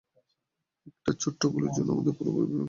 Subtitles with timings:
[0.87, 2.59] একটা ছোট্ট ভুলের জন্য আমাদের পুরো পরিবার ভেঙে যায়।